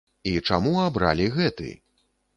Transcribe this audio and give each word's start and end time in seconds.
І 0.29 0.31
чаму 0.47 0.71
абралі 0.85 1.29
гэты? 1.37 1.69